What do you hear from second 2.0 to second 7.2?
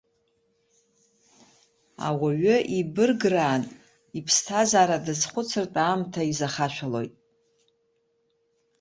Ауаҩы ибырграан, иԥсҭазаара дазхәыцыртә аамҭа изахашәалоит.